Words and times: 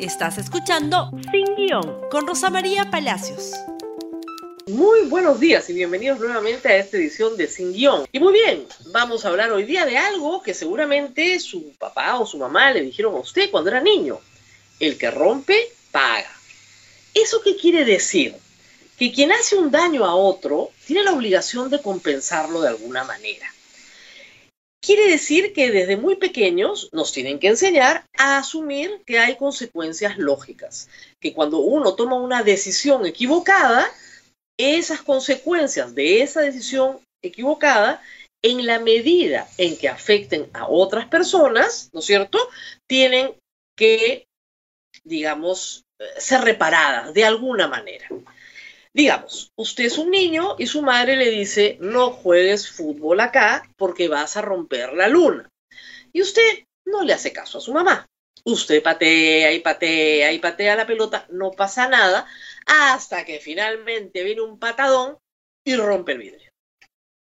Estás 0.00 0.36
escuchando 0.36 1.10
Sin 1.30 1.54
Guión 1.54 2.02
con 2.10 2.26
Rosa 2.26 2.50
María 2.50 2.90
Palacios. 2.90 3.54
Muy 4.66 5.06
buenos 5.08 5.40
días 5.40 5.70
y 5.70 5.72
bienvenidos 5.72 6.18
nuevamente 6.18 6.68
a 6.68 6.76
esta 6.76 6.98
edición 6.98 7.34
de 7.38 7.48
Sin 7.48 7.72
Guión. 7.72 8.06
Y 8.12 8.20
muy 8.20 8.34
bien, 8.34 8.66
vamos 8.92 9.24
a 9.24 9.28
hablar 9.28 9.50
hoy 9.52 9.64
día 9.64 9.86
de 9.86 9.96
algo 9.96 10.42
que 10.42 10.52
seguramente 10.52 11.40
su 11.40 11.72
papá 11.78 12.18
o 12.18 12.26
su 12.26 12.36
mamá 12.36 12.72
le 12.72 12.82
dijeron 12.82 13.14
a 13.14 13.20
usted 13.20 13.50
cuando 13.50 13.70
era 13.70 13.80
niño. 13.80 14.20
El 14.78 14.98
que 14.98 15.10
rompe, 15.10 15.72
paga. 15.90 16.30
¿Eso 17.14 17.40
qué 17.42 17.56
quiere 17.56 17.86
decir? 17.86 18.36
Que 18.98 19.10
quien 19.10 19.32
hace 19.32 19.56
un 19.56 19.70
daño 19.70 20.04
a 20.04 20.14
otro 20.14 20.72
tiene 20.86 21.04
la 21.04 21.12
obligación 21.12 21.70
de 21.70 21.80
compensarlo 21.80 22.60
de 22.60 22.68
alguna 22.68 23.04
manera. 23.04 23.50
Quiere 24.86 25.10
decir 25.10 25.52
que 25.52 25.72
desde 25.72 25.96
muy 25.96 26.14
pequeños 26.14 26.90
nos 26.92 27.10
tienen 27.10 27.40
que 27.40 27.48
enseñar 27.48 28.04
a 28.16 28.38
asumir 28.38 29.02
que 29.04 29.18
hay 29.18 29.34
consecuencias 29.34 30.16
lógicas, 30.16 30.88
que 31.20 31.34
cuando 31.34 31.58
uno 31.58 31.96
toma 31.96 32.14
una 32.14 32.44
decisión 32.44 33.04
equivocada, 33.04 33.84
esas 34.56 35.02
consecuencias 35.02 35.92
de 35.96 36.22
esa 36.22 36.40
decisión 36.40 37.00
equivocada, 37.20 38.00
en 38.42 38.64
la 38.64 38.78
medida 38.78 39.48
en 39.58 39.76
que 39.76 39.88
afecten 39.88 40.48
a 40.52 40.68
otras 40.68 41.08
personas, 41.08 41.90
¿no 41.92 41.98
es 41.98 42.06
cierto?, 42.06 42.38
tienen 42.88 43.34
que, 43.76 44.28
digamos, 45.02 45.82
ser 46.16 46.42
reparadas 46.42 47.12
de 47.12 47.24
alguna 47.24 47.66
manera. 47.66 48.06
Digamos, 48.96 49.52
usted 49.56 49.84
es 49.84 49.98
un 49.98 50.10
niño 50.10 50.56
y 50.58 50.66
su 50.66 50.80
madre 50.80 51.16
le 51.16 51.28
dice, 51.28 51.76
no 51.82 52.12
juegues 52.12 52.70
fútbol 52.70 53.20
acá 53.20 53.70
porque 53.76 54.08
vas 54.08 54.38
a 54.38 54.40
romper 54.40 54.94
la 54.94 55.06
luna. 55.06 55.50
Y 56.14 56.22
usted 56.22 56.64
no 56.86 57.02
le 57.02 57.12
hace 57.12 57.30
caso 57.30 57.58
a 57.58 57.60
su 57.60 57.74
mamá. 57.74 58.06
Usted 58.46 58.82
patea 58.82 59.52
y 59.52 59.60
patea 59.60 60.32
y 60.32 60.38
patea 60.38 60.76
la 60.76 60.86
pelota, 60.86 61.26
no 61.28 61.50
pasa 61.50 61.90
nada, 61.90 62.26
hasta 62.64 63.26
que 63.26 63.38
finalmente 63.38 64.24
viene 64.24 64.40
un 64.40 64.58
patadón 64.58 65.18
y 65.62 65.76
rompe 65.76 66.12
el 66.12 66.18
vidrio. 66.18 66.50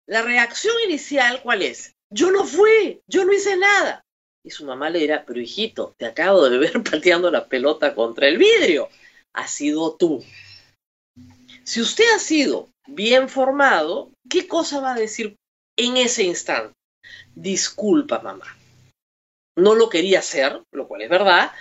La 0.05 0.21
reacción 0.21 0.75
inicial, 0.85 1.41
¿cuál 1.43 1.61
es? 1.61 1.93
Yo 2.09 2.29
no 2.29 2.43
fui, 2.43 2.99
yo 3.07 3.23
no 3.23 3.31
hice 3.31 3.55
nada. 3.55 4.03
Y 4.43 4.49
su 4.49 4.65
mamá 4.65 4.89
le 4.89 4.99
dirá, 4.99 5.23
pero 5.25 5.39
hijito, 5.39 5.95
te 5.97 6.07
acabo 6.07 6.49
de 6.49 6.57
ver 6.57 6.83
pateando 6.91 7.31
la 7.31 7.47
pelota 7.47 7.95
contra 7.95 8.27
el 8.27 8.37
vidrio. 8.37 8.89
Ha 9.31 9.47
sido 9.47 9.95
tú. 9.95 10.21
Si 11.65 11.81
usted 11.81 12.03
ha 12.15 12.19
sido 12.19 12.69
bien 12.87 13.29
formado, 13.29 14.11
¿qué 14.29 14.47
cosa 14.47 14.81
va 14.81 14.93
a 14.93 14.99
decir 14.99 15.37
en 15.77 15.97
ese 15.97 16.23
instante? 16.23 16.73
Disculpa, 17.35 18.19
mamá. 18.19 18.45
No 19.55 19.75
lo 19.75 19.89
quería 19.89 20.19
hacer, 20.19 20.61
lo 20.71 20.87
cual 20.87 21.03
es 21.03 21.09
verdad, 21.09 21.51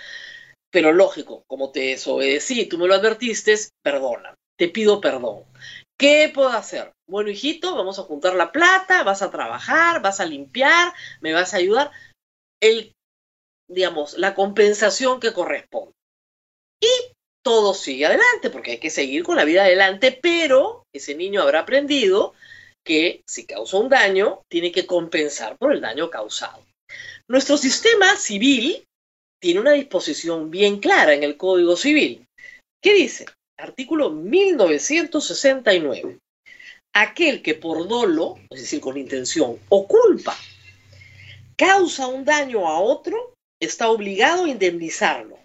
pero 0.71 0.91
lógico, 0.91 1.43
como 1.47 1.71
te 1.71 1.81
desobedecí, 1.81 2.65
tú 2.65 2.77
me 2.77 2.87
lo 2.87 2.95
advertiste, 2.95 3.55
perdona, 3.83 4.35
te 4.57 4.67
pido 4.67 4.99
perdón. 4.99 5.43
¿Qué 5.97 6.31
puedo 6.33 6.49
hacer? 6.49 6.91
Bueno, 7.07 7.29
hijito, 7.29 7.75
vamos 7.75 7.99
a 7.99 8.03
juntar 8.03 8.33
la 8.35 8.51
plata, 8.51 9.03
vas 9.03 9.21
a 9.21 9.31
trabajar, 9.31 10.01
vas 10.01 10.19
a 10.19 10.25
limpiar, 10.25 10.91
me 11.21 11.31
vas 11.31 11.53
a 11.53 11.57
ayudar. 11.57 11.91
El, 12.59 12.91
digamos, 13.69 14.17
la 14.17 14.33
compensación 14.33 15.19
que 15.19 15.31
corresponde. 15.31 15.93
Y 16.81 17.12
todo 17.43 17.73
sigue 17.73 18.05
adelante, 18.05 18.49
porque 18.49 18.71
hay 18.71 18.77
que 18.79 18.89
seguir 18.89 19.23
con 19.23 19.35
la 19.35 19.43
vida 19.43 19.63
adelante, 19.63 20.17
pero 20.19 20.85
ese 20.93 21.13
niño 21.13 21.41
habrá 21.41 21.59
aprendido 21.59 22.33
que 22.85 23.21
si 23.27 23.45
causa 23.45 23.77
un 23.77 23.89
daño, 23.89 24.41
tiene 24.49 24.71
que 24.71 24.85
compensar 24.85 25.57
por 25.57 25.73
el 25.73 25.81
daño 25.81 26.09
causado. 26.09 26.65
Nuestro 27.29 27.57
sistema 27.57 28.15
civil 28.15 28.85
tiene 29.41 29.59
una 29.59 29.73
disposición 29.73 30.49
bien 30.49 30.79
clara 30.79 31.13
en 31.13 31.23
el 31.23 31.35
Código 31.37 31.75
Civil. 31.75 32.25
¿Qué 32.81 32.93
dice? 32.93 33.25
Artículo 33.57 34.09
1969. 34.09 36.19
Aquel 36.95 37.41
que 37.41 37.55
por 37.55 37.87
dolo, 37.87 38.35
es 38.49 38.61
decir, 38.61 38.79
con 38.79 38.97
intención 38.97 39.59
o 39.69 39.87
culpa, 39.87 40.37
causa 41.57 42.07
un 42.07 42.23
daño 42.23 42.67
a 42.67 42.79
otro, 42.79 43.33
está 43.59 43.89
obligado 43.89 44.45
a 44.45 44.49
indemnizarlo 44.49 45.42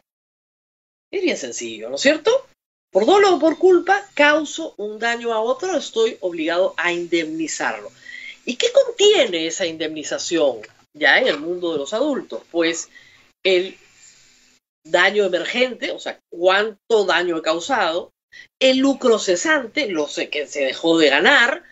es 1.11 1.23
bien 1.23 1.37
sencillo, 1.37 1.89
¿no 1.89 1.97
es 1.97 2.03
cierto? 2.03 2.47
Por 2.91 3.07
dolo 3.07 3.37
o 3.37 3.39
por 3.39 3.59
culpa, 3.59 4.09
causo 4.15 4.75
un 4.79 4.99
daño 4.99 5.33
a 5.33 5.41
otro, 5.41 5.77
estoy 5.77 6.17
obligado 6.21 6.75
a 6.77 6.93
indemnizarlo. 6.93 7.91
¿Y 8.45 8.57
qué 8.57 8.73
contiene 8.73 9.47
esa 9.47 9.67
indemnización 9.67 10.61
ya 10.95 11.19
en 11.19 11.29
el 11.29 11.39
mundo 11.39 11.73
de 11.73 11.79
los 11.79 11.93
adultos? 11.93 12.43
Pues 12.51 12.89
el 13.45 13.77
daño 14.87 15.25
emergente, 15.25 15.91
o 15.91 15.99
sea, 15.99 16.19
cuánto 16.31 17.05
daño 17.05 17.37
he 17.37 17.43
causado, 17.43 18.11
el 18.59 18.79
lucro 18.79 19.19
cesante, 19.19 19.89
lo 19.89 20.09
que 20.31 20.47
se 20.47 20.65
dejó 20.65 20.99
de 20.99 21.11
ganar, 21.11 21.63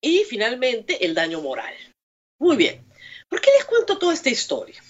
y 0.00 0.24
finalmente 0.24 1.04
el 1.04 1.14
daño 1.14 1.40
moral. 1.40 1.74
Muy 2.40 2.56
bien. 2.56 2.84
¿Por 3.28 3.40
qué 3.40 3.50
les 3.56 3.64
cuento 3.64 3.98
toda 3.98 4.14
esta 4.14 4.30
historia? 4.30 4.82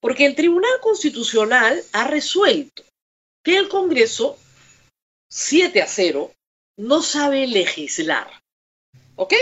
Porque 0.00 0.26
el 0.26 0.34
Tribunal 0.34 0.80
Constitucional 0.80 1.82
ha 1.92 2.08
resuelto 2.08 2.82
que 3.48 3.56
el 3.56 3.70
Congreso, 3.70 4.36
7 5.32 5.80
a 5.80 5.86
0, 5.86 6.34
no 6.76 7.00
sabe 7.00 7.46
legislar. 7.46 8.28
¿Ok? 9.16 9.32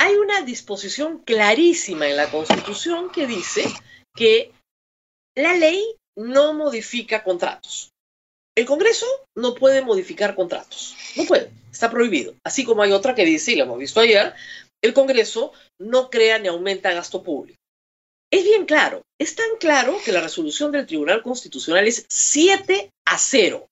Hay 0.00 0.14
una 0.14 0.40
disposición 0.40 1.18
clarísima 1.18 2.08
en 2.08 2.16
la 2.16 2.30
Constitución 2.30 3.12
que 3.12 3.26
dice 3.26 3.66
que 4.16 4.50
la 5.36 5.52
ley 5.52 5.84
no 6.16 6.54
modifica 6.54 7.22
contratos. 7.22 7.90
El 8.56 8.64
Congreso 8.64 9.04
no 9.36 9.54
puede 9.54 9.82
modificar 9.82 10.34
contratos. 10.34 10.96
No 11.14 11.26
puede. 11.26 11.50
Está 11.70 11.90
prohibido. 11.90 12.34
Así 12.44 12.64
como 12.64 12.80
hay 12.80 12.92
otra 12.92 13.14
que 13.14 13.26
dice, 13.26 13.52
y 13.52 13.56
lo 13.56 13.64
hemos 13.64 13.78
visto 13.78 14.00
ayer, 14.00 14.32
el 14.82 14.94
Congreso 14.94 15.52
no 15.78 16.08
crea 16.08 16.38
ni 16.38 16.48
aumenta 16.48 16.94
gasto 16.94 17.22
público. 17.22 17.58
Es 18.34 18.42
bien 18.42 18.66
claro, 18.66 19.02
es 19.16 19.36
tan 19.36 19.46
claro 19.60 19.96
que 20.04 20.10
la 20.10 20.20
resolución 20.20 20.72
del 20.72 20.88
Tribunal 20.88 21.22
Constitucional 21.22 21.86
es 21.86 22.04
7 22.08 22.90
a 23.04 23.16
0. 23.16 23.68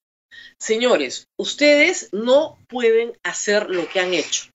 Señores, 0.56 1.26
ustedes 1.36 2.10
no 2.12 2.56
pueden 2.68 3.18
hacer 3.24 3.68
lo 3.70 3.88
que 3.88 3.98
han 3.98 4.14
hecho. 4.14 4.50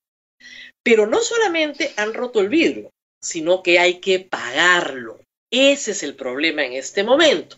Pero 0.81 1.07
no 1.07 1.19
solamente 1.19 1.91
han 1.97 2.13
roto 2.13 2.39
el 2.39 2.47
vidrio, 2.47 2.89
sino 3.21 3.61
que 3.61 3.79
hay 3.79 3.99
que 3.99 4.21
pagarlo. 4.21 5.19
Ese 5.51 5.91
es 5.91 6.03
el 6.03 6.15
problema 6.15 6.63
en 6.63 6.71
este 6.71 7.03
momento. 7.03 7.57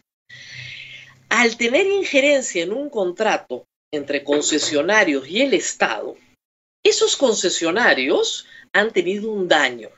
Al 1.29 1.55
tener 1.55 1.85
injerencia 1.85 2.63
en 2.63 2.73
un 2.73 2.89
contrato 2.89 3.65
entre 3.93 4.23
concesionarios 4.23 5.27
y 5.27 5.43
el 5.43 5.53
Estado, 5.53 6.17
esos 6.83 7.15
concesionarios 7.15 8.47
han 8.73 8.91
tenido 8.91 9.29
un 9.29 9.47
daño, 9.47 9.91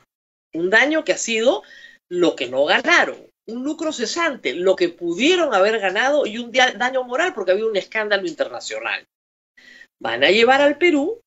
un 0.52 0.68
daño 0.68 1.02
que 1.02 1.12
ha 1.12 1.18
sido 1.18 1.62
lo 2.10 2.36
que 2.36 2.48
no 2.48 2.64
ganaron, 2.64 3.16
un 3.46 3.64
lucro 3.64 3.92
cesante, 3.92 4.54
lo 4.54 4.76
que 4.76 4.88
pudieron 4.88 5.54
haber 5.54 5.78
ganado 5.80 6.26
y 6.26 6.38
un 6.38 6.52
daño 6.52 7.04
moral 7.04 7.34
porque 7.34 7.52
había 7.52 7.66
un 7.66 7.76
escándalo 7.76 8.26
internacional. 8.26 9.04
Van 10.00 10.24
a 10.24 10.30
llevar 10.30 10.60
al 10.60 10.78
Perú 10.78 11.20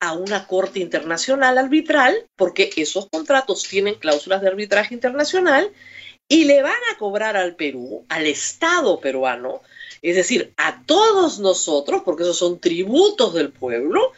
a 0.00 0.12
una 0.14 0.46
corte 0.46 0.80
internacional 0.80 1.58
arbitral 1.58 2.26
porque 2.36 2.70
esos 2.76 3.08
contratos 3.10 3.64
tienen 3.64 3.94
cláusulas 3.94 4.40
de 4.40 4.48
arbitraje 4.48 4.94
internacional 4.94 5.72
y 6.28 6.44
le 6.44 6.62
van 6.62 6.80
a 6.92 6.98
cobrar 6.98 7.36
al 7.36 7.56
Perú, 7.56 8.06
al 8.08 8.26
Estado 8.26 9.00
peruano, 9.00 9.62
es 10.00 10.16
decir, 10.16 10.54
a 10.56 10.82
todos 10.86 11.40
nosotros, 11.40 12.02
porque 12.04 12.22
esos 12.22 12.38
son 12.38 12.60
tributos 12.60 13.34
del 13.34 13.50
pueblo, 13.50 14.12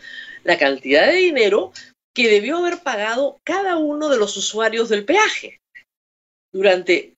la 0.44 0.58
cantidad 0.58 1.06
de 1.06 1.14
dinero 1.14 1.72
que 2.14 2.28
debió 2.28 2.58
haber 2.58 2.82
pagado 2.82 3.40
cada 3.44 3.76
uno 3.76 4.08
de 4.08 4.18
los 4.18 4.36
usuarios 4.36 4.88
del 4.88 5.04
peaje 5.04 5.60
durante 6.52 7.14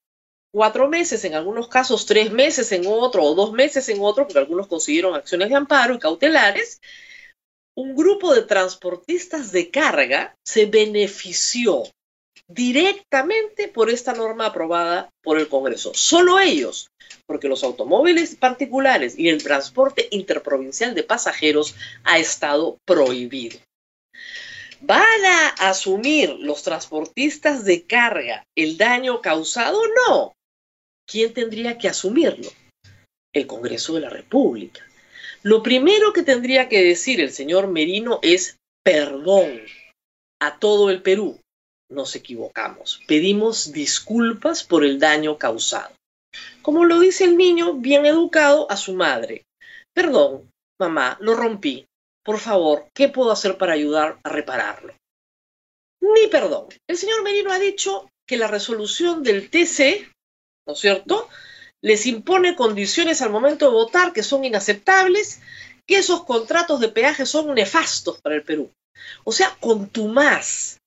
cuatro 0.53 0.88
meses, 0.88 1.25
en 1.25 1.34
algunos 1.34 1.66
casos 1.66 2.06
tres 2.06 2.31
meses 2.31 2.71
en 2.71 2.84
otro 2.87 3.25
o 3.25 3.35
dos 3.35 3.52
meses 3.52 3.88
en 3.88 3.99
otro, 4.00 4.25
porque 4.25 4.38
algunos 4.38 4.69
consiguieron 4.69 5.14
acciones 5.14 5.49
de 5.49 5.56
amparo 5.56 5.94
y 5.94 5.99
cautelares, 5.99 6.81
un 7.76 7.96
grupo 7.96 8.32
de 8.32 8.43
transportistas 8.43 9.50
de 9.50 9.70
carga 9.70 10.37
se 10.44 10.67
benefició 10.67 11.82
directamente 12.47 13.69
por 13.69 13.90
esta 13.90 14.12
norma 14.12 14.47
aprobada 14.47 15.11
por 15.23 15.38
el 15.38 15.49
Congreso. 15.49 15.93
Solo 15.94 16.38
ellos, 16.38 16.88
porque 17.26 17.49
los 17.49 17.64
automóviles 17.64 18.37
particulares 18.37 19.19
y 19.19 19.29
el 19.29 19.43
transporte 19.43 20.06
interprovincial 20.12 20.94
de 20.94 21.02
pasajeros 21.02 21.75
ha 22.05 22.19
estado 22.19 22.79
prohibido. 22.85 23.58
¿Van 24.87 25.25
a 25.25 25.49
asumir 25.71 26.37
los 26.41 26.63
transportistas 26.63 27.65
de 27.65 27.87
carga 27.87 28.45
el 28.55 28.77
daño 28.77 29.23
causado? 29.23 29.81
No. 29.87 30.35
¿Quién 31.11 31.33
tendría 31.33 31.79
que 31.79 31.89
asumirlo? 31.89 32.51
El 33.33 33.47
Congreso 33.47 33.95
de 33.95 34.01
la 34.01 34.11
República. 34.11 34.87
Lo 35.43 35.63
primero 35.63 36.13
que 36.13 36.23
tendría 36.23 36.69
que 36.69 36.83
decir 36.83 37.19
el 37.23 37.31
señor 37.31 37.69
Merino 37.69 38.19
es 38.21 38.59
perdón 38.85 39.63
a 40.43 40.59
todo 40.59 40.91
el 40.91 41.01
Perú. 41.01 41.41
Nos 41.91 42.15
equivocamos. 42.15 43.01
Pedimos 43.07 43.73
disculpas 43.73 44.65
por 44.65 44.85
el 44.85 44.99
daño 44.99 45.39
causado. 45.39 45.95
como 46.61 46.85
lo 46.85 47.01
dice 47.01 47.25
el 47.25 47.39
niño 47.39 47.75
bien 47.75 48.05
educado 48.05 48.71
a 48.71 48.77
su 48.77 48.93
madre. 48.93 49.45
Perdón, 49.95 50.51
mamá, 50.79 51.17
lo 51.21 51.35
rompí. 51.35 51.87
Por 52.25 52.38
favor, 52.38 52.88
¿qué 52.94 53.09
puedo 53.09 53.31
hacer 53.31 53.59
para 53.59 53.75
ayudar 53.75 54.19
a 54.23 54.29
repararlo? 54.31 54.94
Ni 56.00 56.26
perdón. 56.29 56.69
El 56.88 56.97
señor 56.97 57.23
Merino 57.23 57.53
ha 57.53 57.59
dicho 57.59 58.11
que 58.26 58.37
la 58.37 58.49
resolución 58.49 59.23
del 59.23 59.50
TC, 59.50 60.11
¿no 60.67 60.73
es 60.73 60.79
cierto?, 60.79 61.29
les 61.82 62.06
impone 62.06 62.56
condiciones 62.56 63.21
al 63.21 63.31
momento 63.31 63.67
de 63.67 63.73
votar 63.73 64.15
que 64.15 64.23
son 64.23 64.44
inaceptables, 64.44 65.43
que 65.87 65.97
esos 65.97 66.25
contratos 66.25 66.81
de 66.81 66.88
peaje 66.88 67.26
son 67.26 67.55
nefastos 67.55 68.23
para 68.23 68.37
el 68.37 68.43
Perú. 68.43 68.71
O 69.25 69.32
sea, 69.32 69.55
contumaz. 69.61 70.79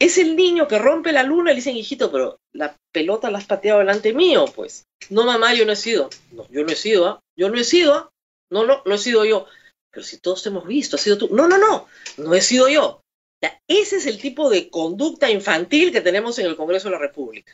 Es 0.00 0.18
el 0.18 0.34
niño 0.34 0.66
que 0.66 0.78
rompe 0.78 1.12
la 1.12 1.22
luna 1.22 1.50
y 1.50 1.54
le 1.54 1.58
dicen, 1.58 1.76
hijito, 1.76 2.10
pero 2.10 2.38
la 2.52 2.76
pelota 2.92 3.30
la 3.30 3.38
has 3.38 3.46
pateado 3.46 3.78
delante 3.78 4.12
mío, 4.12 4.46
pues. 4.54 4.84
No, 5.10 5.24
mamá, 5.24 5.54
yo 5.54 5.64
no 5.64 5.72
he 5.72 5.76
sido. 5.76 6.10
No, 6.32 6.48
yo 6.50 6.64
no 6.64 6.72
he 6.72 6.76
sido, 6.76 7.06
¿ah? 7.06 7.20
Yo 7.36 7.48
no 7.48 7.58
he 7.58 7.64
sido, 7.64 7.94
¿ah? 7.94 8.10
No, 8.50 8.64
no, 8.64 8.82
no 8.84 8.94
he 8.94 8.98
sido 8.98 9.24
yo. 9.24 9.46
Pero 9.90 10.04
si 10.04 10.18
todos 10.18 10.46
hemos 10.46 10.66
visto, 10.66 10.96
has 10.96 11.02
sido 11.02 11.18
tú. 11.18 11.28
No, 11.34 11.48
no, 11.48 11.58
no, 11.58 11.88
no 12.16 12.34
he 12.34 12.40
sido 12.40 12.68
yo. 12.68 13.02
ese 13.68 13.96
es 13.96 14.06
el 14.06 14.20
tipo 14.20 14.50
de 14.50 14.68
conducta 14.68 15.30
infantil 15.30 15.92
que 15.92 16.00
tenemos 16.00 16.38
en 16.38 16.46
el 16.46 16.56
Congreso 16.56 16.88
de 16.88 16.92
la 16.92 17.00
República. 17.00 17.52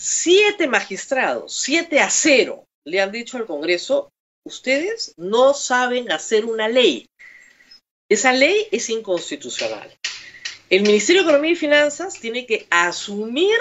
Siete 0.00 0.68
magistrados, 0.68 1.54
siete 1.54 2.00
a 2.00 2.08
cero, 2.08 2.64
le 2.86 3.00
han 3.00 3.12
dicho 3.12 3.36
al 3.36 3.46
Congreso, 3.46 4.10
ustedes 4.46 5.14
no 5.16 5.54
saben 5.54 6.10
hacer 6.12 6.44
una 6.44 6.68
ley. 6.68 7.06
Esa 8.08 8.32
ley 8.32 8.68
es 8.70 8.88
inconstitucional. 8.88 9.94
El 10.70 10.82
Ministerio 10.82 11.22
de 11.22 11.28
Economía 11.28 11.52
y 11.52 11.56
Finanzas 11.56 12.20
tiene 12.20 12.46
que 12.46 12.66
asumir 12.70 13.58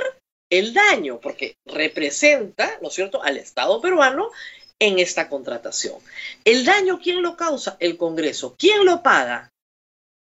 el 0.49 0.73
daño, 0.73 1.19
porque 1.19 1.55
representa, 1.65 2.77
¿no 2.81 2.87
es 2.87 2.93
cierto?, 2.93 3.21
al 3.21 3.37
Estado 3.37 3.81
peruano 3.81 4.31
en 4.79 4.99
esta 4.99 5.29
contratación. 5.29 5.99
El 6.45 6.65
daño, 6.65 6.99
¿quién 7.01 7.21
lo 7.21 7.35
causa? 7.35 7.77
El 7.79 7.97
Congreso. 7.97 8.55
¿Quién 8.57 8.85
lo 8.85 9.01
paga? 9.01 9.51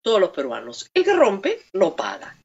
Todos 0.03 0.21
los 0.21 0.31
peruanos. 0.31 0.89
El 0.95 1.05
que 1.05 1.12
rompe, 1.12 1.62
lo 1.73 1.97
paga. 1.97 2.39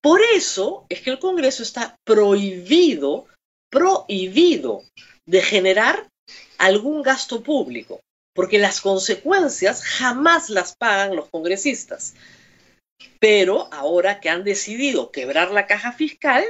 Por 0.00 0.20
eso 0.34 0.86
es 0.88 1.00
que 1.00 1.10
el 1.10 1.18
Congreso 1.18 1.62
está 1.62 1.96
prohibido, 2.04 3.26
prohibido 3.70 4.84
de 5.26 5.42
generar 5.42 6.08
algún 6.58 7.02
gasto 7.02 7.42
público, 7.42 8.00
porque 8.34 8.58
las 8.58 8.80
consecuencias 8.80 9.84
jamás 9.84 10.50
las 10.50 10.76
pagan 10.76 11.16
los 11.16 11.28
congresistas. 11.30 12.14
Pero 13.20 13.72
ahora 13.72 14.20
que 14.20 14.28
han 14.28 14.44
decidido 14.44 15.10
quebrar 15.10 15.50
la 15.50 15.66
caja 15.66 15.92
fiscal, 15.92 16.44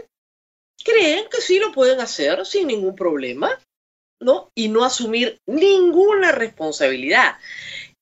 creen 0.85 1.27
que 1.31 1.41
sí 1.41 1.59
lo 1.59 1.73
pueden 1.73 2.01
hacer 2.01 2.45
sin 2.45 2.69
ningún 2.69 2.95
problema, 2.95 3.59
¿no? 4.21 4.51
Y 4.55 4.69
no 4.69 4.85
asumir 4.85 5.41
ninguna 5.47 6.33
responsabilidad. 6.33 7.37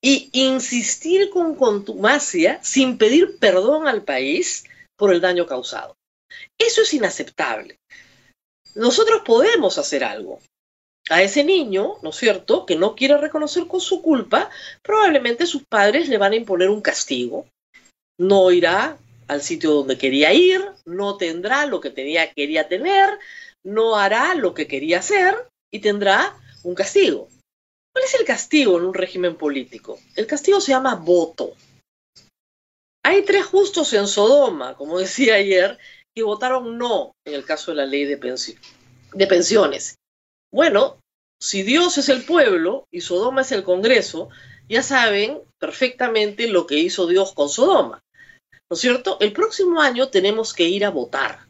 Y 0.02 0.30
insistir 0.32 1.30
con 1.30 1.54
contumacia 1.54 2.60
sin 2.62 2.98
pedir 2.98 3.38
perdón 3.38 3.88
al 3.88 4.02
país 4.04 4.64
por 4.96 5.12
el 5.12 5.20
daño 5.20 5.46
causado. 5.46 5.96
Eso 6.58 6.82
es 6.82 6.94
inaceptable. 6.94 7.78
Nosotros 8.74 9.22
podemos 9.24 9.78
hacer 9.78 10.04
algo. 10.04 10.40
A 11.08 11.22
ese 11.22 11.44
niño, 11.44 11.94
¿no 12.02 12.10
es 12.10 12.16
cierto?, 12.16 12.66
que 12.66 12.76
no 12.76 12.96
quiere 12.96 13.16
reconocer 13.16 13.66
con 13.68 13.80
su 13.80 14.02
culpa, 14.02 14.50
probablemente 14.82 15.46
sus 15.46 15.62
padres 15.64 16.08
le 16.08 16.18
van 16.18 16.32
a 16.32 16.36
imponer 16.36 16.68
un 16.68 16.80
castigo. 16.80 17.46
No 18.18 18.50
irá 18.50 18.98
al 19.28 19.42
sitio 19.42 19.70
donde 19.72 19.98
quería 19.98 20.32
ir, 20.32 20.64
no 20.84 21.16
tendrá 21.16 21.66
lo 21.66 21.80
que 21.80 21.90
tenía, 21.90 22.32
quería 22.32 22.68
tener, 22.68 23.18
no 23.64 23.96
hará 23.96 24.34
lo 24.34 24.52
que 24.52 24.66
quería 24.66 24.98
hacer 24.98 25.36
y 25.70 25.80
tendrá 25.80 26.36
un 26.62 26.74
castigo. 26.74 27.28
¿Cuál 27.92 28.04
es 28.04 28.14
el 28.14 28.26
castigo 28.26 28.78
en 28.78 28.84
un 28.84 28.94
régimen 28.94 29.36
político? 29.36 29.98
El 30.16 30.26
castigo 30.26 30.60
se 30.60 30.72
llama 30.72 30.96
voto. 30.96 31.54
Hay 33.04 33.22
tres 33.22 33.46
justos 33.46 33.92
en 33.92 34.06
Sodoma, 34.06 34.76
como 34.76 34.98
decía 35.06 35.36
ayer, 35.36 35.78
que 36.14 36.22
votaron 36.22 36.78
no 36.78 37.14
en 37.24 37.34
el 37.34 37.44
caso 37.44 37.70
de 37.70 37.78
la 37.78 37.86
ley 37.86 38.04
de, 38.04 38.16
de 38.16 39.26
pensiones. 39.26 39.96
Bueno, 40.52 40.98
si 41.40 41.62
Dios 41.62 41.98
es 41.98 42.08
el 42.08 42.24
pueblo 42.24 42.86
y 42.90 43.00
Sodoma 43.00 43.42
es 43.42 43.52
el 43.52 43.62
Congreso, 43.62 44.30
ya 44.68 44.82
saben 44.82 45.40
perfectamente 45.58 46.48
lo 46.48 46.66
que 46.66 46.78
hizo 46.78 47.06
Dios 47.06 47.32
con 47.34 47.48
Sodoma. 47.48 48.00
¿No 48.68 48.74
es 48.74 48.80
cierto? 48.80 49.18
El 49.20 49.32
próximo 49.32 49.80
año 49.80 50.08
tenemos 50.08 50.52
que 50.52 50.64
ir 50.64 50.84
a 50.84 50.90
votar. 50.90 51.46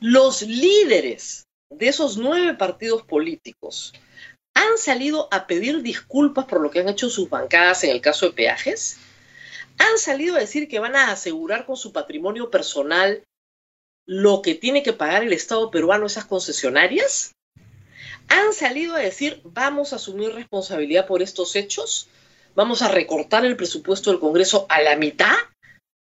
Los 0.00 0.42
líderes 0.42 1.44
de 1.70 1.88
esos 1.88 2.16
nueve 2.16 2.54
partidos 2.54 3.02
políticos 3.02 3.92
han 4.54 4.78
salido 4.78 5.28
a 5.30 5.46
pedir 5.46 5.82
disculpas 5.82 6.44
por 6.44 6.60
lo 6.60 6.70
que 6.70 6.80
han 6.80 6.88
hecho 6.88 7.08
sus 7.08 7.30
bancadas 7.30 7.84
en 7.84 7.90
el 7.90 8.00
caso 8.00 8.26
de 8.26 8.32
peajes 8.32 8.98
han 9.78 9.98
salido 9.98 10.36
a 10.36 10.40
decir 10.40 10.68
que 10.68 10.78
van 10.78 10.94
a 10.94 11.10
asegurar 11.10 11.64
con 11.64 11.76
su 11.76 11.92
patrimonio 11.92 12.50
personal 12.50 13.24
lo 14.06 14.42
que 14.42 14.54
tiene 14.54 14.82
que 14.82 14.92
pagar 14.92 15.22
el 15.22 15.32
Estado 15.32 15.70
peruano 15.70 16.06
esas 16.06 16.24
concesionarias? 16.24 17.34
¿Han 18.28 18.52
salido 18.52 18.94
a 18.94 18.98
decir 18.98 19.40
vamos 19.44 19.92
a 19.92 19.96
asumir 19.96 20.32
responsabilidad 20.34 21.06
por 21.06 21.22
estos 21.22 21.56
hechos? 21.56 22.08
¿Vamos 22.54 22.82
a 22.82 22.88
recortar 22.88 23.44
el 23.44 23.56
presupuesto 23.56 24.10
del 24.10 24.20
Congreso 24.20 24.66
a 24.68 24.82
la 24.82 24.96
mitad 24.96 25.36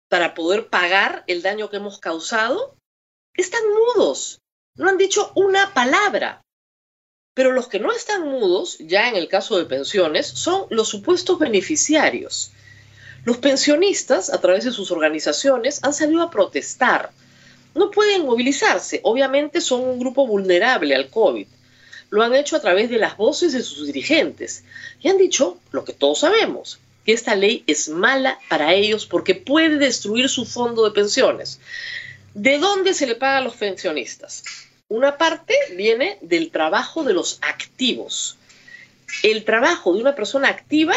para 0.09 0.35
poder 0.35 0.69
pagar 0.69 1.25
el 1.27 1.43
daño 1.43 1.69
que 1.69 1.77
hemos 1.77 1.99
causado? 1.99 2.77
Están 3.35 3.63
mudos, 3.69 4.39
no 4.77 4.89
han 4.89 4.99
dicho 4.99 5.33
una 5.35 5.73
palabra. 5.73 6.43
Pero 7.35 7.53
los 7.53 7.69
que 7.69 7.79
no 7.79 7.93
están 7.93 8.29
mudos, 8.29 8.79
ya 8.79 9.09
en 9.09 9.17
el 9.17 9.29
caso 9.29 9.59
de 9.59 9.67
pensiones, 9.67 10.27
son 10.27 10.67
los 10.71 10.89
supuestos 10.89 11.39
beneficiarios. 11.39 12.53
Los 13.25 13.39
pensionistas, 13.39 14.31
a 14.31 14.41
través 14.41 14.65
de 14.65 14.73
sus 14.73 14.91
organizaciones, 14.91 15.83
han 15.83 15.93
salido 15.93 16.23
a 16.23 16.31
protestar. 16.31 17.11
No 17.75 17.91
pueden 17.91 18.25
movilizarse, 18.25 19.01
obviamente 19.03 19.61
son 19.61 19.83
un 19.83 19.99
grupo 19.99 20.27
vulnerable 20.27 20.95
al 20.95 21.11
COVID. 21.11 21.47
Lo 22.09 22.23
han 22.23 22.35
hecho 22.35 22.57
a 22.57 22.61
través 22.61 22.89
de 22.89 22.99
las 22.99 23.17
voces 23.17 23.53
de 23.53 23.63
sus 23.63 23.87
dirigentes 23.87 24.65
y 25.03 25.09
han 25.09 25.19
dicho 25.19 25.59
lo 25.73 25.85
que 25.85 25.93
todos 25.93 26.21
sabemos, 26.21 26.79
que 27.05 27.13
esta 27.13 27.35
ley 27.35 27.65
es 27.67 27.89
mala 27.89 28.39
para 28.49 28.73
ellos 28.73 29.07
porque 29.07 29.35
puede 29.35 29.77
destruir 29.77 30.29
su 30.29 30.47
fondo 30.47 30.85
de 30.85 30.93
pensiones. 30.93 31.61
¿De 32.33 32.59
dónde 32.59 32.95
se 32.95 33.07
le 33.07 33.15
paga 33.17 33.39
a 33.39 33.43
los 33.43 33.57
pensionistas? 33.57 34.45
Una 34.89 35.19
parte 35.19 35.55
viene 35.75 36.19
del 36.21 36.51
trabajo 36.53 37.03
de 37.03 37.13
los 37.13 37.39
activos. 37.43 38.37
El 39.25 39.45
trabajo 39.45 39.93
de 39.93 40.01
una 40.01 40.15
persona 40.15 40.49
activa 40.49 40.95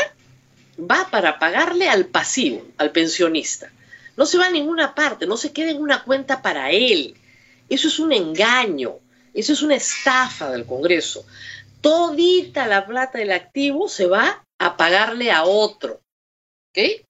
va 0.80 1.08
para 1.10 1.40
pagarle 1.40 1.90
al 1.90 2.06
pasivo, 2.06 2.66
al 2.78 2.92
pensionista. 2.92 3.72
No 4.16 4.28
se 4.28 4.38
va 4.38 4.46
a 4.46 4.52
ninguna 4.52 4.94
parte, 4.94 5.26
no 5.26 5.38
se 5.38 5.54
queda 5.54 5.72
en 5.72 5.82
una 5.82 6.04
cuenta 6.04 6.42
para 6.44 6.70
él. 6.70 7.16
Eso 7.68 7.88
es 7.88 7.98
un 7.98 8.14
engaño, 8.14 9.00
eso 9.34 9.54
es 9.54 9.62
una 9.64 9.76
estafa 9.76 10.52
del 10.52 10.66
Congreso. 10.66 11.26
Todita 11.82 12.68
la 12.68 12.86
plata 12.86 13.18
del 13.18 13.32
activo 13.32 13.90
se 13.90 14.06
va 14.06 14.44
a 14.60 14.78
pagarle 14.78 15.32
a 15.32 15.46
otro. 15.46 16.02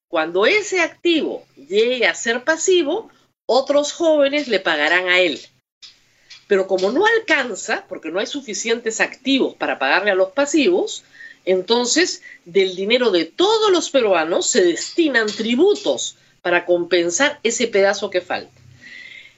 Cuando 0.08 0.46
ese 0.46 0.82
activo 0.82 1.46
llegue 1.56 2.08
a 2.08 2.16
ser 2.16 2.44
pasivo, 2.44 3.10
otros 3.46 3.92
jóvenes 3.92 4.48
le 4.48 4.60
pagarán 4.60 5.10
a 5.10 5.20
él. 5.20 5.40
Pero 6.50 6.66
como 6.66 6.92
no 6.92 7.06
alcanza, 7.06 7.86
porque 7.88 8.10
no 8.10 8.20
hay 8.20 8.26
suficientes 8.26 9.02
activos 9.02 9.54
para 9.54 9.78
pagarle 9.78 10.10
a 10.10 10.16
los 10.16 10.32
pasivos, 10.32 11.04
entonces, 11.46 12.24
del 12.44 12.76
dinero 12.76 13.12
de 13.12 13.26
todos 13.26 13.72
los 13.72 13.92
peruanos 13.92 14.48
se 14.48 14.64
destinan 14.64 15.28
tributos 15.28 16.18
para 16.42 16.66
compensar 16.66 17.40
ese 17.44 17.68
pedazo 17.68 18.10
que 18.10 18.22
falta. 18.22 18.60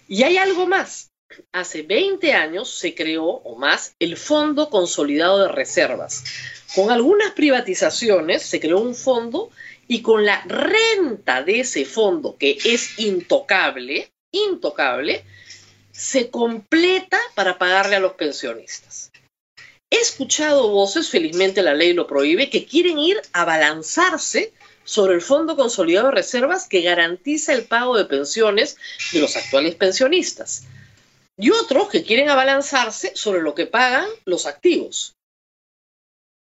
Y 0.08 0.24
hay 0.24 0.38
algo 0.38 0.68
más. 0.68 1.12
Hace 1.52 1.82
20 1.82 2.32
años 2.32 2.70
se 2.70 2.96
creó, 2.96 3.26
o 3.26 3.58
más, 3.58 3.94
el 4.00 4.16
Fondo 4.16 4.70
Consolidado 4.70 5.40
de 5.40 5.50
Reservas. 5.50 6.24
Con 6.76 6.92
algunas 6.92 7.32
privatizaciones 7.32 8.42
se 8.42 8.62
creó 8.62 8.80
un 8.80 8.96
fondo 8.96 9.50
y 9.86 10.02
con 10.02 10.26
la 10.26 10.42
renta 10.46 11.44
de 11.44 11.60
ese 11.60 11.84
fondo, 11.84 12.38
que 12.38 12.58
es 12.64 12.98
intocable, 13.00 14.10
intocable, 14.32 15.26
se 15.92 16.30
completa 16.30 17.20
para 17.36 17.58
pagarle 17.58 17.96
a 17.96 18.00
los 18.00 18.14
pensionistas. 18.14 19.12
He 19.94 19.98
escuchado 19.98 20.70
voces, 20.70 21.10
felizmente 21.10 21.62
la 21.62 21.74
ley 21.74 21.94
lo 21.94 22.08
prohíbe, 22.08 22.50
que 22.50 22.66
quieren 22.66 22.98
ir 22.98 23.22
a 23.34 23.44
balanzarse 23.44 24.54
sobre 24.86 25.16
el 25.16 25.22
Fondo 25.22 25.56
Consolidado 25.56 26.08
de 26.08 26.16
Reservas 26.16 26.68
que 26.68 26.82
garantiza 26.82 27.54
el 27.54 27.64
pago 27.66 27.98
de 27.98 28.06
pensiones 28.06 28.78
de 29.12 29.20
los 29.20 29.36
actuales 29.36 29.76
pensionistas. 29.76 30.64
Y 31.38 31.52
otros 31.52 31.90
que 31.90 32.04
quieren 32.04 32.30
abalanzarse 32.30 33.12
sobre 33.16 33.42
lo 33.42 33.54
que 33.54 33.66
pagan 33.66 34.06
los 34.26 34.46
activos. 34.46 35.14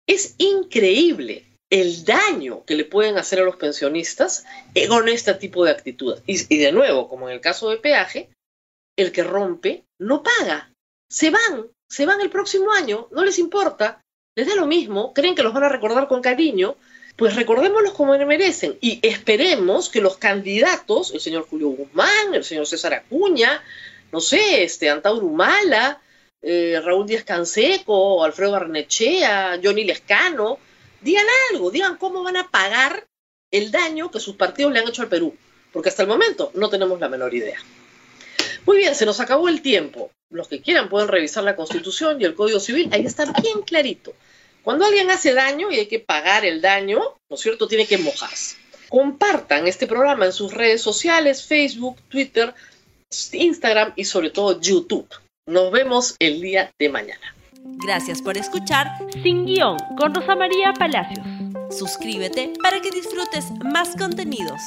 Es 0.08 0.36
increíble 0.38 1.46
el 1.72 2.06
daño 2.06 2.64
que 2.66 2.75
le 2.75 2.86
pueden 2.86 3.18
hacer 3.18 3.40
a 3.40 3.44
los 3.44 3.58
pensionistas 3.58 4.46
con 4.88 5.08
este 5.10 5.34
tipo 5.36 5.66
de 5.66 5.72
actitudes. 5.72 6.22
Y, 6.25 6.54
y 6.54 6.58
de 6.58 6.72
nuevo, 6.72 7.10
como 7.10 7.30
en 7.30 7.36
el 7.36 7.42
caso 7.42 7.70
de 7.70 7.78
peaje, 7.78 8.30
el 8.96 9.12
que 9.12 9.24
rompe 9.24 9.86
no 10.00 10.24
paga. 10.24 10.72
Se 11.10 11.30
van, 11.30 11.68
se 11.90 12.06
van 12.06 12.22
el 12.22 12.30
próximo 12.30 12.72
año, 12.72 13.08
no 13.12 13.24
les 13.24 13.40
importa, 13.40 14.02
les 14.36 14.48
da 14.48 14.56
lo 14.56 14.68
mismo, 14.68 15.14
creen 15.14 15.36
que 15.36 15.44
los 15.44 15.54
van 15.54 15.64
a 15.64 15.70
recordar 15.70 16.08
con 16.08 16.22
cariño, 16.22 16.75
pues 17.16 17.36
recordémoslos 17.36 17.94
como 17.94 18.18
merecen 18.18 18.78
y 18.82 19.00
esperemos 19.02 19.90
que 19.90 20.02
los 20.02 20.18
candidatos, 20.18 21.14
el 21.14 21.22
señor 21.22 21.48
Julio 21.48 21.70
Guzmán, 21.70 22.34
el 22.34 22.44
señor 22.44 22.68
César 22.68 22.94
Acuña, 22.94 23.64
no 24.12 24.20
sé, 24.20 24.64
este 24.64 24.90
Antauro 24.90 25.25
Humala, 25.25 26.02
eh, 26.42 26.82
Raúl 26.84 27.08
Díaz 27.08 27.24
Canseco, 27.24 28.24
Alfredo 28.24 28.52
Barnechea, 28.52 29.60
Johnny 29.64 29.86
Lescano, 29.86 30.60
digan 31.02 31.25
algo, 31.52 31.72
digan 31.72 31.98
cómo 31.98 32.24
van 32.24 32.38
a 32.38 32.50
pagar 32.50 33.08
el 33.52 33.72
daño 33.72 34.12
que 34.12 34.20
sus 34.20 34.36
partidos 34.36 34.74
le 34.74 34.80
han 34.80 34.88
hecho 34.88 35.02
al 35.02 35.08
Perú, 35.08 35.36
porque 35.72 35.90
hasta 35.90 36.02
el 36.02 36.10
momento 36.10 36.52
no 36.56 36.70
tenemos 36.70 37.00
la 37.00 37.08
menor 37.08 37.34
idea. 37.34 37.60
Muy 38.66 38.78
bien, 38.78 38.96
se 38.96 39.06
nos 39.06 39.20
acabó 39.20 39.48
el 39.48 39.62
tiempo. 39.62 40.12
Los 40.32 40.48
que 40.48 40.62
quieran 40.62 40.90
pueden 40.90 41.08
revisar 41.08 41.44
la 41.44 41.56
Constitución 41.56 42.20
y 42.20 42.26
el 42.26 42.36
Código 42.36 42.60
Civil, 42.60 42.90
ahí 42.92 43.06
está 43.06 43.26
bien 43.42 43.62
clarito. 43.62 44.14
Cuando 44.64 44.86
alguien 44.86 45.12
hace 45.12 45.34
daño 45.34 45.72
y 45.72 45.76
hay 45.76 45.86
que 45.86 46.00
pagar 46.00 46.44
el 46.44 46.62
daño, 46.62 47.00
¿no 47.30 47.36
es 47.36 47.40
cierto?, 47.40 47.68
tiene 47.68 47.86
que 47.86 48.00
mojarse. 48.00 48.58
Compartan 48.90 49.68
este 49.68 49.86
programa 49.86 50.26
en 50.26 50.34
sus 50.34 50.54
redes 50.54 50.82
sociales, 50.82 51.46
Facebook, 51.46 51.98
Twitter, 52.10 52.54
Instagram 53.32 53.94
y 53.96 54.06
sobre 54.06 54.32
todo 54.32 54.60
YouTube. 54.60 55.08
Nos 55.48 55.72
vemos 55.72 56.16
el 56.20 56.42
día 56.42 56.72
de 56.80 56.90
mañana. 56.90 57.36
Gracias 57.86 58.22
por 58.22 58.38
escuchar 58.38 58.88
Sin 59.24 59.46
Guión 59.46 59.78
con 59.98 60.14
Rosa 60.14 60.36
María 60.36 60.74
Palacios. 60.74 61.26
Suscríbete 61.70 62.54
para 62.62 62.82
que 62.82 62.90
disfrutes 62.92 63.52
más 63.64 63.96
contenidos. 63.96 64.62